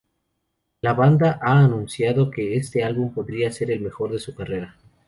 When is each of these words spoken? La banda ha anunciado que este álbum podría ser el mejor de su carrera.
La 0.81 0.95
banda 0.95 1.37
ha 1.43 1.63
anunciado 1.63 2.31
que 2.31 2.57
este 2.57 2.83
álbum 2.83 3.13
podría 3.13 3.51
ser 3.51 3.69
el 3.69 3.81
mejor 3.81 4.11
de 4.11 4.17
su 4.17 4.33
carrera. 4.33 4.75